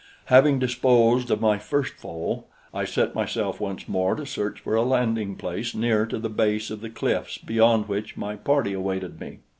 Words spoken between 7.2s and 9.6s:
beyond which my party awaited me.